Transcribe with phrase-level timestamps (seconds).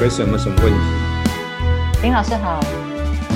[0.00, 2.02] Grace 有没有什么问题？
[2.02, 2.58] 林老师好，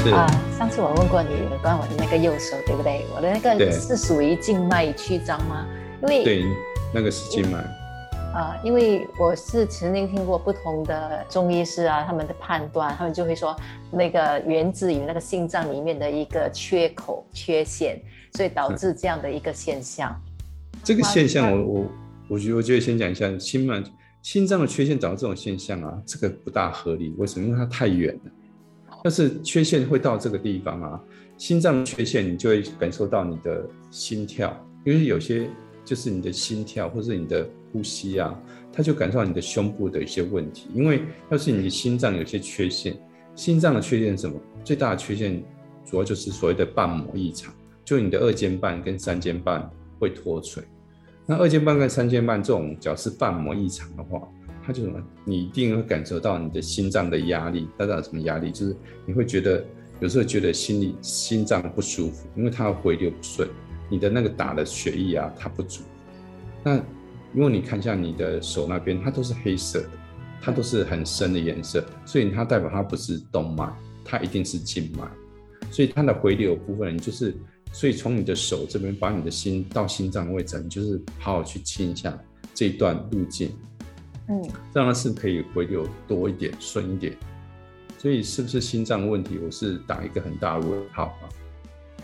[0.03, 0.26] 是啊，
[0.58, 3.04] 上次我问过你有关我的那个右手，对不对？
[3.14, 5.67] 我的那个是属于静脉曲张吗？
[6.00, 6.42] 因为对，
[6.95, 7.58] 那个是静脉。
[8.32, 13.54] 啊，因为我是曾经听过不同的中医师啊，他们的判断，他们就会说
[13.90, 18.01] 那个源自于那个心脏里面的一个缺口、缺陷，
[18.33, 20.19] 所以导致这样的一个现象。
[20.82, 21.87] 这个现象那我，我
[22.30, 23.82] 我觉得，我觉得先讲一下心脉
[24.24, 27.12] 心脏的缺陷导致这种现象啊，这个不大合理。
[27.19, 27.46] 为什么？
[27.46, 28.32] 因为它太远了。
[29.05, 30.98] 要是缺陷会到这个地方啊，
[31.37, 35.51] 心脏缺陷，你就会感受到你的心跳，因为有些
[35.84, 38.34] 就是你的心跳或是你的呼吸啊，
[38.73, 40.70] 它就感受到你的胸部的一些问题。
[40.73, 42.96] 因为要是你的心脏有些缺陷，
[43.37, 44.41] 心脏的缺陷是什么？
[44.65, 45.45] 最大的缺陷
[45.84, 47.52] 主要就是所谓的瓣膜异常，
[47.84, 50.65] 就你的二尖瓣跟三尖瓣会脱垂。
[51.27, 54.21] 那二尖瓣跟三尖瓣这种，只要是瓣膜异常的话，
[54.62, 55.02] 它就什么？
[55.24, 57.68] 你一定会感受到你的心脏的压力。
[57.79, 58.51] 大家有什么压力？
[58.52, 58.76] 就是
[59.07, 59.65] 你会觉得
[60.01, 63.48] 有时候觉得心里心脏不舒服，因为它回流不顺，
[63.88, 65.83] 你的那个打的血液啊它不足。
[66.63, 66.77] 那
[67.35, 69.91] 因为你看一下你的手那边，它都是黑色的，
[70.43, 73.73] 它都是很深的颜色，所以它代表它不是动脉，
[74.05, 75.05] 它一定是静脉。
[75.70, 77.35] 所以它的回流部分，就是，
[77.75, 82.17] 所以从你的手这边把你的心到心脏的位置，你就是好好去清一下
[82.55, 83.53] 这一段路径，
[84.28, 87.12] 嗯，让它是可以回流多一点、顺一点。
[87.98, 89.41] 所以是不是心脏问题？
[89.45, 91.27] 我是打一个很大的问号啊。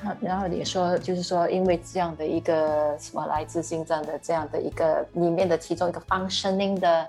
[0.02, 7.08] 好，然后你说，就是说，因为这样的一个什么来自心脏的这样的一个里面的其中一个 functioning 的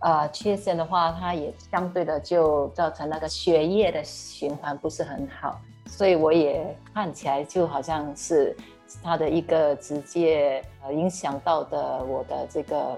[0.00, 8.54] 呃缺陷的话，它也相对的就造成那个血液的循环不是很好，所以我也看起来就好像是
[9.02, 12.96] 他的一个直接呃影响到的我的这个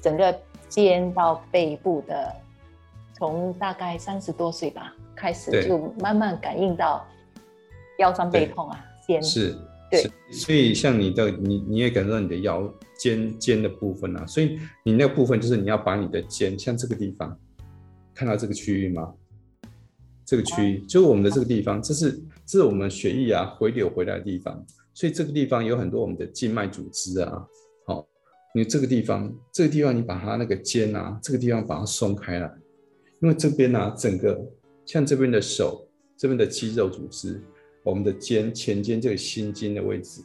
[0.00, 0.34] 整个
[0.68, 2.34] 肩到背部的，
[3.14, 7.04] 从大概三十多岁吧开始就慢慢感应到
[7.98, 9.22] 腰酸背痛啊，肩。
[9.22, 9.56] 是，
[9.90, 12.62] 对，所以像你的你你也感受到你的腰
[12.96, 17.36] 肩肩的部分啊，所以你那个部分就是你要把你的肩，像这个地方，
[18.14, 19.12] 看到这个区域吗？
[20.28, 22.12] 这个区域就是我们的这个地方，这是
[22.44, 24.62] 这是我们血液啊回流回来的地方，
[24.92, 27.42] 所以这个地方有很多我们的静脉组织啊，
[27.86, 28.06] 好、
[28.54, 32.52] 你这个地方这个地方你把它那个肩啊，这个地方把它松开来，
[33.22, 34.38] 因为这边呢、整个
[34.84, 37.40] 像这边的手这边的肌肉组织。
[37.84, 40.20] 我们的肩前肩这个心经的位置，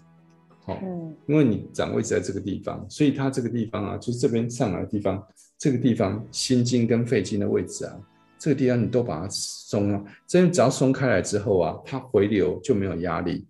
[0.66, 5.26] 好、嗯因为你掌位置在这个地方，所以它这个地方啊，就是这边上来的地方，
[5.58, 7.98] 这个地方心经跟肺经的位置啊，
[8.44, 13.48] 这个地方你都把它松了，这边只要松开来之后啊，它回流就没有压力，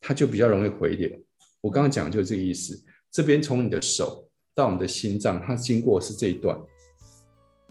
[0.00, 1.08] 它就比较容易回流。
[1.60, 2.76] 我刚刚讲的就是这个意思，
[3.12, 6.58] 这边从你的手到我们的心脏，它经过是这一段，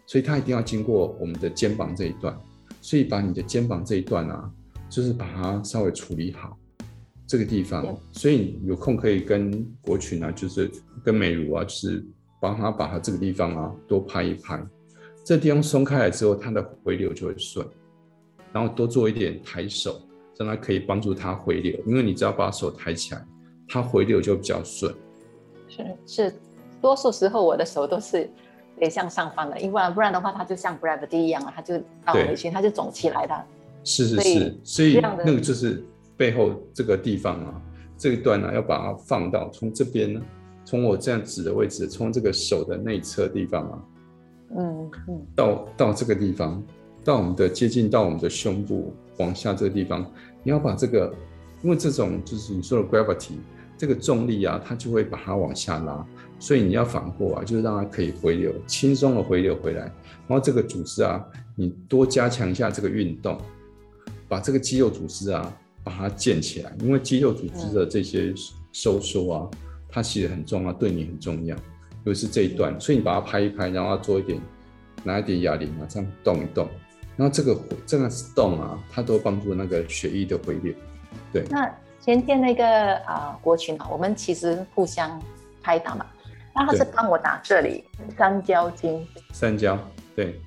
[0.08, 2.40] 所以它一定要经过我们的肩膀这一段，
[2.80, 4.50] 所以把你的肩膀这一段啊。
[4.90, 6.58] 就是把它稍微处理好
[7.28, 10.72] 这个地方，所以你有空可以跟国群啊，就是
[11.04, 12.04] 跟美如啊，就是
[12.42, 14.66] 帮他把它这个地方啊多拍一拍，
[15.24, 17.66] 这地方松开来之后，它的回流就会顺。
[18.52, 20.02] 然后多做一点抬手，
[20.38, 23.24] 让它可以帮助它回流，因为你只要把手抬起来，
[23.68, 24.92] 它回流就比较顺。
[25.68, 26.36] 是是，
[26.82, 28.28] 多数时候我的手都是
[28.80, 33.46] 得向上翻的，因为不然的话，它就像 gravity 一样啊，它就倒回去，它就肿起来的。
[33.84, 35.84] 是是是，所以那个就是
[36.18, 37.62] 背后这个地方啊，
[37.98, 40.22] 这一段呢、要把它放到从这边呢，
[40.66, 43.80] 从我这样指的位置，从这个手的内侧地方啊，
[44.56, 44.92] 嗯，
[45.36, 46.64] 到到这个地方，
[47.04, 50.06] 到我们的接近到我们的胸部往下这个地方，
[50.44, 51.14] 你要把这个，
[51.62, 53.34] 因为这种就是你说的 gravity
[53.78, 56.06] 这个重力啊，它就会把它往下拉，
[56.40, 59.84] 所以你要反过啊，就是让它可以回流，轻松的回流回来。
[60.28, 61.24] 然后这个组织啊，
[61.56, 63.38] 你多加强一下这个运动，
[64.28, 68.34] 把这个肌肉组织啊，把它建起来，因为肌肉组织的这些
[68.74, 69.50] 收缩啊，
[69.88, 71.56] 它其实很重要，对你很重要。
[72.06, 74.40] 尤其是这一段，所以你把它拍一拍，然后要做一点，
[75.04, 76.68] 拿一点哑铃啊，这样动一动，
[77.16, 80.74] 然后这个这样子动啊，它都帮助那个血液的回流。
[81.34, 81.70] 对，那
[82.00, 85.22] 前天那个啊、国群啊，我们其实互相
[85.62, 86.06] 拍打嘛，
[86.56, 87.84] 那他是对帮我打这里
[88.18, 89.78] 三焦经，三焦，
[90.16, 90.40] 对，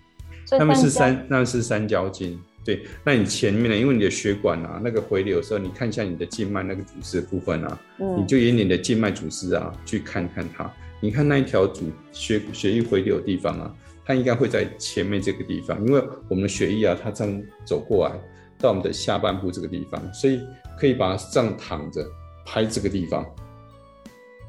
[0.46, 2.40] 所以他们是三，那是三焦经。
[2.64, 3.76] 对，那你前面呢？
[3.76, 10.72] 因为你的血管啊，那个回流的时候，你看一下你的静脉那个组织的部分啊，你嗯就以你的静脉组织啊去看看它。
[11.02, 18.16] 你看那一条主血血液回流的地方啊，它应该会在前面这个地方，因为我们的血液啊，它这样走过来
[18.56, 20.40] 到我们的下半部这个地方，所以
[20.78, 22.06] 可以把它这样躺着
[22.46, 23.26] 拍这个地方，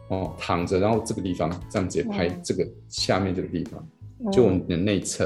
[0.10, 3.90] 哦，躺着，然后这个地方这样直接拍嗯这个下面这个地方，
[4.20, 5.26] 嗯就我们的内侧，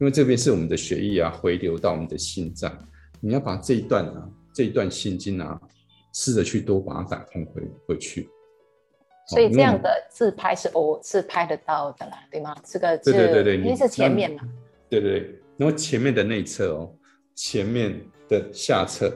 [0.00, 2.72] 因为这边是我们的血液啊回流到我们的心脏，
[3.20, 5.60] 你要把这一段啊这一段心经啊，
[6.14, 8.26] 试着去多把它打通回回去。
[9.26, 12.56] 所以这样的自拍是偶是拍得到的啦，对吗？
[12.64, 14.42] 这个对对对对，因为是前面嘛。
[14.88, 16.94] 对对对，然后前面的内侧哦，
[17.34, 19.12] 前面的下侧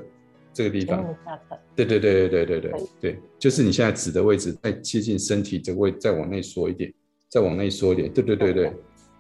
[0.53, 1.03] 这个地方。
[1.25, 1.57] 下侧。
[1.77, 6.93] 对对对对对对对对，就是你现在指的位置，再接近身体这个位，再往内缩一点，
[7.29, 8.12] 再往内缩一点。
[8.12, 8.73] 对对对对，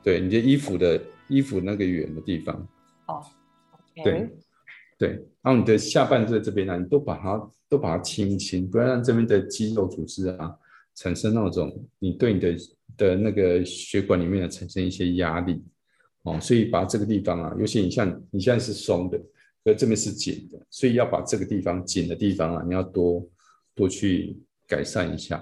[0.02, 2.68] 对，你的衣服的衣服那个圆的地方。
[3.06, 3.22] 哦。
[4.02, 4.28] 对
[4.98, 5.08] 对，
[5.40, 10.54] 然后你的下半身这边呢，你都把它都把它清一清，不要让这边的肌肉组织啊。
[11.00, 12.56] 产生那种你对你的
[12.98, 15.64] 的那个血管里面产生一些压力
[16.24, 19.18] 哦，所以把这个地方啊，尤其你像你现在是松的，
[19.64, 23.26] 而这边是紧的，所以要把这个地方紧的地方啊，你要多
[23.74, 24.38] 多去
[24.68, 25.38] 改善一下。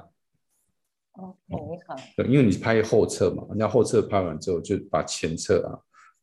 [1.15, 1.57] 哦，你
[1.89, 1.97] 好。
[2.17, 5.75] 对，因为你拍后侧嘛，你要后侧拍完之后，就把前侧啊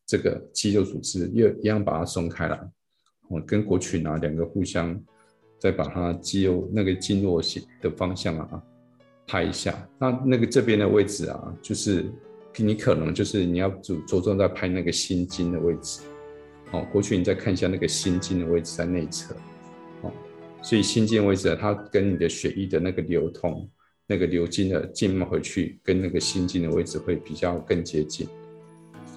[0.05, 2.55] 这个肌肉组织又一样把它松开来，
[3.27, 4.97] 哦，跟国群啊两个互相
[5.59, 8.63] 再把它肌肉那个经络线的方向啊。
[9.27, 12.06] 拍一下，那那个这边的位置啊，就是
[12.57, 16.01] 你可能就是你要着着重在拍那个心经的位置，
[16.72, 19.36] 哦，过去你再看一下那个心经的位置在内侧，
[20.01, 20.12] 哦，
[20.62, 23.68] 所以心经位置它跟你的血液的那个流通，
[24.06, 28.27] 那个流经的静脉回去，跟那个心经的位置会比较更接近，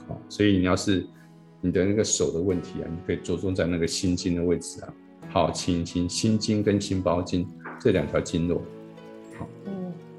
[0.09, 1.07] 哦，所以你要是
[1.61, 4.95] 你的那个手的问题啊，你可以着重在那个心经的位置啊，
[5.29, 7.47] 好轻轻心经跟心包经
[7.79, 8.63] 这两条经络。
[9.39, 9.47] 好。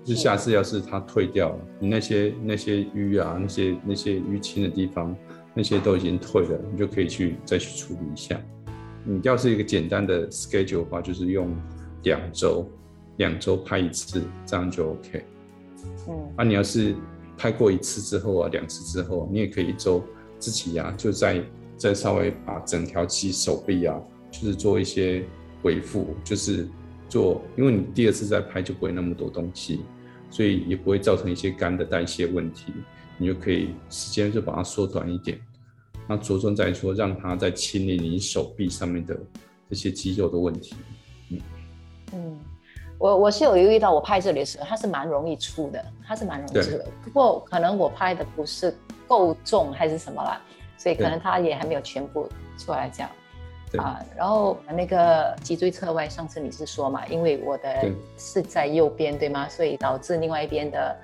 [0.09, 5.15] 就下次要是它退掉了，你那些那些淤啊，那些那些淤青的地方，
[5.53, 8.41] 那些都已经退了，你就可以去再去处理一下。
[9.03, 11.55] 你要是一个简单的 schedule 的话，就是用
[12.01, 12.67] 两周，
[13.17, 15.23] 两周拍一次，这样就 OK。
[16.07, 16.95] 嗯，啊，你要是
[17.37, 20.03] 拍过一次之后啊，两次之后，你也可以一周
[20.39, 21.43] 自己呀，就再
[21.77, 23.95] 再稍微把整条肌手臂啊，
[24.31, 25.23] 就是做一些
[25.61, 26.67] 恢复，就是
[27.07, 29.81] 做，因为你第二次再拍就不会那么多东西。
[30.29, 32.73] 所以也不会造成一些肝的代谢问题，
[33.17, 35.39] 你就可以时间就把它缩短一点。
[36.07, 39.15] 那着重在说，让它在清理你手臂上面的
[39.69, 40.75] 这些肌肉的问题。
[41.29, 41.41] 嗯
[42.13, 42.39] 嗯，
[42.97, 46.87] 我我是有留意到，我拍这里的时候，它是蛮容易出的，它是蛮容易出的。
[47.03, 48.75] 不过可能我拍的不是
[49.07, 50.41] 够重还是什么啦，
[50.77, 52.27] 所以可能它也还没有全部
[52.57, 53.11] 出来这样。
[53.77, 57.05] 啊，然后那个脊椎侧歪，上次你是说嘛？
[57.07, 59.47] 因为我的是在右边，对吗？
[59.47, 60.97] 所以导致另外一边的，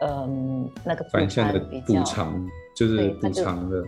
[0.00, 3.84] 嗯，那个反向的补偿就是补偿的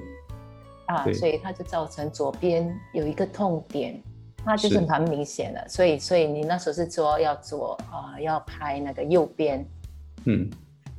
[0.86, 3.98] 啊，所以它就造成左边有一个痛点，
[4.44, 5.66] 它就是蛮明显的。
[5.66, 9.66] 所以，所以你那时候是说要做啊，要拍那个右边，
[10.26, 10.50] 嗯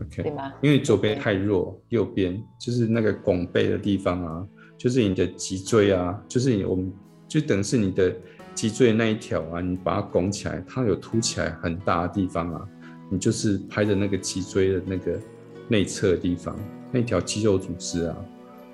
[0.02, 0.52] ，OK，对吗？
[0.62, 4.48] 因为左边太弱，右边就是那个拱背的地方啊。
[4.78, 6.92] 就是你的脊椎啊，就是你我们
[7.28, 8.14] 就等于是你的
[8.54, 12.62] 脊椎那一条啊，你把它拱起来，它有凸起来很大的地方啊，
[13.10, 15.20] 你就是拍的那个脊椎的那个
[15.68, 16.56] 内侧的地方，
[16.92, 18.16] 那条肌肉组织啊。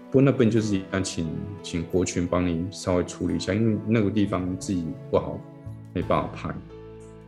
[0.07, 1.27] 不过那边就是一样，请
[1.63, 5.39] 请国群帮你稍微处理一下，因为那个地方自己不好，
[5.94, 6.56] 没办法拍。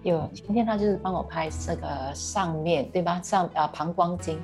[0.04, 3.22] 有今天他就是帮我拍这个上面对吧？
[3.24, 4.38] 上啊膀胱经，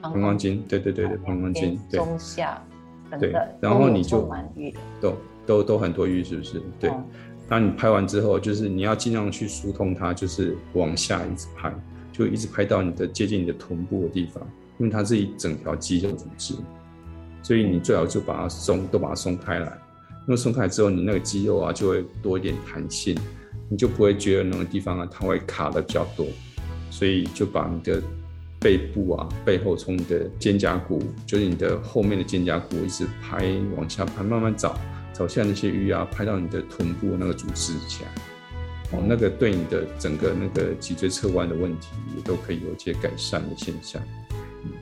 [0.00, 2.60] 膀胱经，对对对对，膀胱经，中下。
[3.18, 4.30] 对，然后你就
[5.00, 5.16] 都
[5.46, 6.62] 都都很多淤，是不是？
[6.78, 6.90] 对，
[7.48, 11.74] 那你拍完之后，就是你要尽量去疏通它，就是往下一直拍，
[12.12, 14.42] 就一直拍到你的接近你的臀部的地方，
[14.78, 16.54] 因为它是一整条肌肉组织，
[17.42, 19.66] 所以你最好就把它松，都把它松开来。
[20.26, 23.16] 因为松开之后，你那个肌肉啊就会多一点弹性，
[23.68, 26.26] 你就不会觉得那个地方啊它会卡的比较多，
[26.90, 28.02] 所以就把你的。
[28.64, 33.44] 背部啊，背后从你的肩胛骨，就是你的后面的肩胛骨，一直拍
[33.76, 34.74] 往下拍，慢慢找
[35.12, 38.10] 找下那些淤啊，拍到你的臀部那个组织起来，
[38.92, 44.00] 哦，那个对你的整个那个脊椎侧弯的问题也都可以有一些改善的现象。
[44.64, 44.72] 嗯，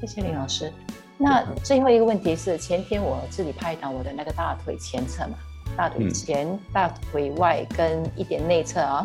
[0.00, 0.72] 谢谢林老师。
[1.16, 5.34] 那最后一个问题是，前天我自己拍到我的那个大腿前侧嘛，
[5.76, 9.04] 大腿前、大腿外跟一点内侧啊。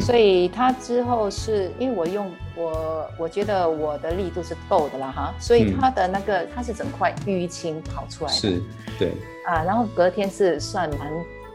[0.00, 8.62] 所以他之后是因为我用我我觉得我的力度是够的啦哈，所以他的那个他是整块淤青跑出来的，是，
[8.98, 9.12] 对，
[9.46, 11.12] 啊，然后隔天是算蛮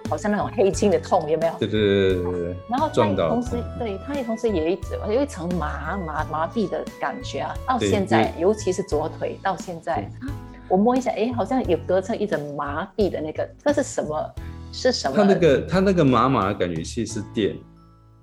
[0.10, 1.54] 好像那种黑青的痛，有没有？
[1.58, 2.56] 对对对对对对。
[2.70, 10.30] 然后他同时对他也同时也一直有一层麻麻麻痹的感觉啊，到现在尤其是左腿到现在啊，
[10.68, 14.34] 我摸一下，哎，好像有隔成一层麻痹的那个，那是什么？
[14.72, 15.18] 是什么？
[15.18, 17.56] 他那个他那个麻麻的感觉其实是电。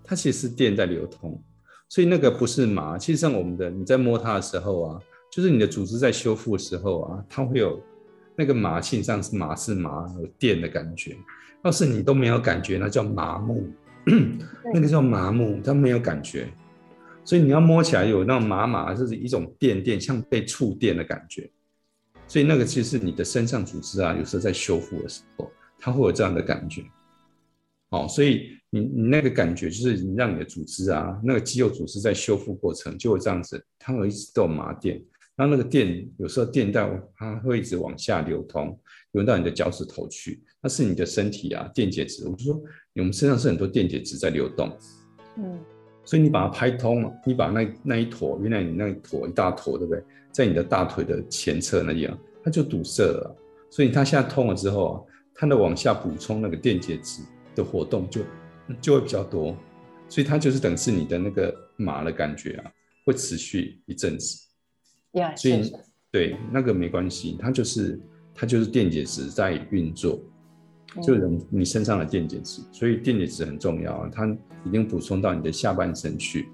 [0.06, 1.42] 它其实是电在流通，
[1.88, 2.96] 所以那个不是麻。
[2.96, 5.00] 其实像我们的，你在摸它的时候啊，
[5.32, 7.82] 就是你的组织在修复的时候啊，它会有
[8.36, 11.16] 那个麻性上是麻是麻有电的感觉。
[11.64, 13.68] 要是你都没有感觉，那叫麻木，
[14.72, 16.46] 那个叫麻木，它没有感觉。
[17.24, 21.50] 所以你要摸起来有那种麻麻，就是一种电电，像被触电的感觉。
[22.28, 26.84] 所以那个其实是你的身上组织啊，有时候在修复的时候，它会有这样的感觉。
[27.90, 35.00] 哦，所以你你那个感觉就是你让你的组织啊，那个肌肉组织在修复过程就会这样子，它会一直都有麻电，
[35.36, 38.76] 然后那个电有时候电到它会一直往下流通，
[39.12, 42.28] 流到你的脚趾头去，那是你的身体啊电解质。
[42.28, 42.60] 我就说
[42.96, 44.76] 我们身上是很多电解质在流动，
[45.38, 45.56] 嗯，
[46.04, 50.02] 所以你把它拍通了，你把那那一坨，原来你那一坨一大坨，对不对？
[50.32, 53.36] 在你的大腿的前侧那样，它就堵塞了，
[53.70, 55.00] 所以它现在通了之后啊，
[55.34, 57.22] 它的往下补充那个电解质。
[57.56, 58.20] 的活动就
[58.80, 59.56] 就会比较多，
[60.08, 62.70] 所以它就是等是你的那个麻的感觉啊，
[63.04, 64.46] 会持续一阵子。
[65.34, 65.72] 所以
[66.12, 67.98] 对那个没关系，它就是
[68.34, 70.20] 它就是电解质在运作，
[71.02, 74.26] 就人你身上的电解质，所以电解质很重要啊，它
[74.64, 76.48] 已经补充到你的下半身去，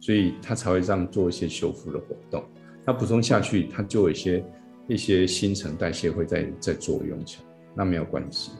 [0.00, 2.44] 所以它才会这样做一些修复的活动。
[2.84, 4.44] 它补充下去，它就有一些
[4.88, 7.44] 一些新陈代谢会在在作用起来，
[7.76, 8.50] 那没有关系。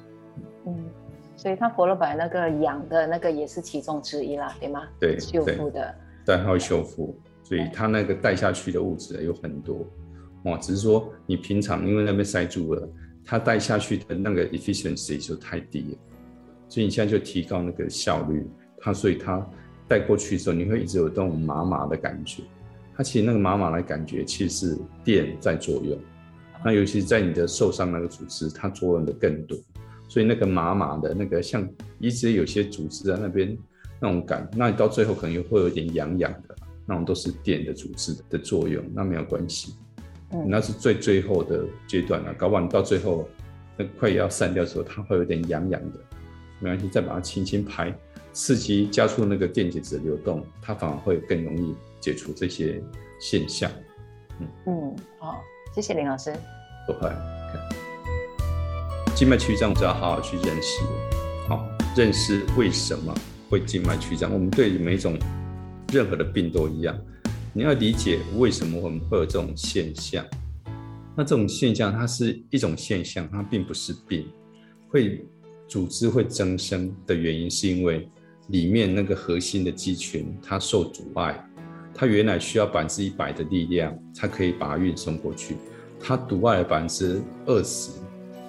[1.40, 1.42] 嗯。
[1.42, 4.86] 所以它活络板那个养的那个也是其中之一啦，对吗？
[5.00, 5.94] 对，修复的，
[6.26, 9.86] 对，它会修复，所以它那个带下去的物质有很多，
[10.44, 12.86] 哇，只是说你平常因为那边塞住了，
[13.24, 15.98] 它带下去的那个 efficiency 就太低了，
[16.68, 18.46] 所以你现在就提高那个效率，
[18.78, 19.44] 它所以它
[19.88, 22.42] 带过去的时候，你会一直有这种麻麻的感觉，
[22.94, 25.98] 它其实那个麻麻的感觉其实是电在作用，
[26.62, 29.56] 那尤其是在你的受伤那个组织，它作用的更多。
[30.10, 31.66] 所以那个麻麻的那个，像
[32.00, 33.56] 一直有些组织在那边
[34.00, 39.76] 那种感，那你到最后可能会有点痒痒的，那种都是电的组织的作用，那没有关系。
[40.32, 43.28] 嗯，那是最最后的阶段了，搞不好你到最后
[43.76, 45.98] 那快要散掉的时候，它会有点痒痒的，
[46.58, 47.96] 没关系，再把它轻轻拍，
[48.32, 52.82] 刺激加速那个电解质流动，它反而会更容易解除这些
[53.20, 53.70] 现象。
[54.40, 55.40] 嗯嗯，好，
[55.72, 56.32] 谢谢林老师。
[56.86, 57.39] 不会。
[59.20, 60.82] 静脉曲张，就要好好去认识，
[61.46, 63.14] 好认识为什么
[63.50, 64.32] 会静脉曲张。
[64.32, 65.14] 我们对每种
[65.92, 66.98] 任何的病都一样，
[67.52, 70.24] 你要理解为什么我们会有这种现象。
[71.14, 74.26] 那这种现象它是一种现象，它并不是病。
[74.88, 75.22] 会
[75.68, 78.08] 组织会增生的原因，是因为
[78.48, 81.46] 里面那个核心的肌群它受阻碍，
[81.92, 85.58] 它原来需要百分之一百的力量才可以把它运送过去，
[86.00, 87.90] 它阻碍了百分之二十。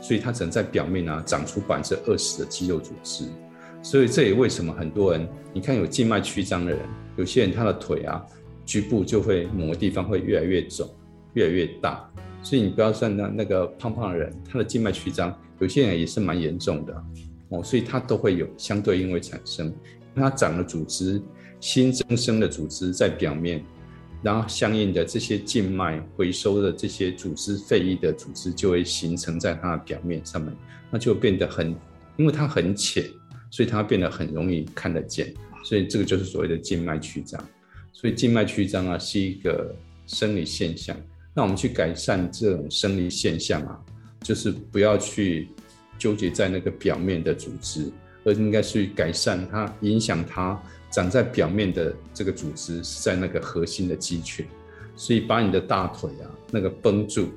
[0.02, 3.26] 所以它只能在表面啊长出百分之二十的肌肉组织，
[3.84, 6.80] 所以这也为什么很多人，你看有静脉曲张的人，
[7.18, 8.26] 有些人他的腿啊
[8.66, 10.90] 局部就会某个地方会越来越肿，
[11.36, 12.12] 越来越大。
[12.42, 17.04] 所以你不要算那那个胖胖的人，他的静脉曲张有些人也是蛮严重的
[17.50, 19.72] 哦，所以他都会有相对应会产生，
[20.16, 21.22] 他长了组织
[21.60, 23.64] 新增生的组织在表面。
[24.22, 30.56] 然后相应的这些静脉回收的这些组织废液的组织就会形成在它的表面上面，
[30.92, 31.76] 那就变得很，
[32.18, 33.04] 因为它很浅，
[33.50, 37.44] 所以它变得很容易看得见，所以这个就是所谓的静脉曲张。
[37.94, 39.76] 所以静脉曲张啊是一个
[40.06, 40.96] 生理现象。
[41.34, 43.80] 那我们去改善这种生理现象啊，
[44.22, 45.48] 就是不要去
[45.98, 47.92] 纠结在那个表面的组织，
[48.24, 50.62] 而应该去改善它影响它。
[50.92, 54.46] 长在表面的这个组织是在那个核心的肌群，
[54.96, 57.30] 所以把你的大腿啊那个绷住，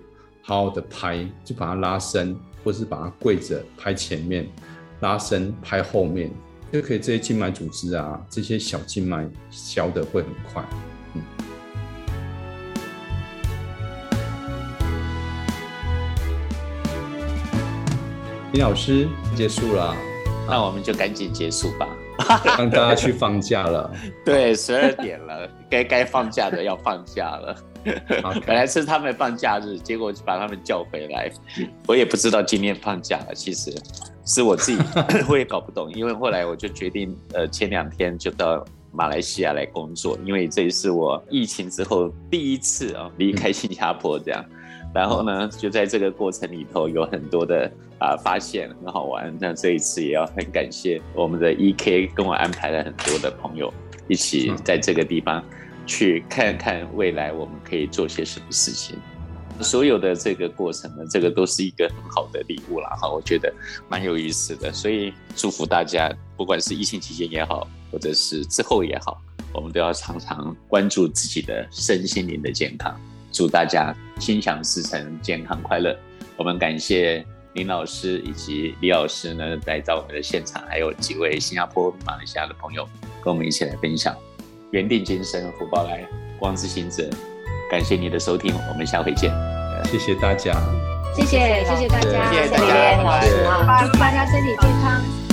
[0.43, 4.45] 好好的拍，就把它拉伸，或是把它跪着拍前面，
[5.01, 6.33] 拉伸拍后面，
[6.73, 10.65] 就可以这些静脉组织啊，这些小静脉消的会很快。
[11.15, 11.23] 嗯，
[18.53, 19.07] 林老师
[19.37, 19.97] 结束了，
[20.49, 21.89] 那我们就赶紧结束吧。
[22.59, 23.91] 让大家去放假了，
[24.25, 27.57] 对，十二点了，该该放假的要放假了。
[28.47, 31.31] 本来是他们放假日，结果把他们叫回来。
[31.87, 33.71] 我也不知道今天放假了，其实
[34.25, 34.83] 是我自己，
[35.29, 35.93] 我也搞不懂。
[35.93, 44.43] 因为后来我就决定，呃，前两天就到马来西亚来工作，因为这也是我疫情之后第一次啊离开新加坡这样。
[44.95, 49.37] 然后呢，就在这个过程里头有很多的啊发现，很好玩。
[49.41, 53.75] 那这一次也要很感谢我们的 E.K 跟我安排了很多的朋友，
[54.07, 55.45] 一起在这个地方
[55.85, 58.97] 去看看未来我们可以做些什么事情。
[59.61, 63.53] 所有的这个过程呢，这个都是一个很好的礼物啦哈，我觉得
[63.89, 64.73] 蛮有意思的。
[64.73, 69.21] 所以祝福大家，不管是疫情期间也好，或者是之后也好，
[69.53, 72.97] 我们都要常常关注自己的身心灵的健康。
[73.35, 75.95] 祝大家心想事成，健康快乐。
[76.37, 82.89] 我们感谢林老师以及李老师呢来到我们的现场，还有几位新加坡、马来西亚的朋友
[83.23, 84.15] 跟我们一起来分享。
[84.71, 86.07] 缘定今生，福报来，
[86.39, 87.11] 光之行者。
[87.69, 89.33] 感谢你的收听，我们下回见。
[89.87, 90.55] 谢谢大家，
[91.17, 95.24] 谢谢谢谢大家，谢谢大家，祝大家身体健康。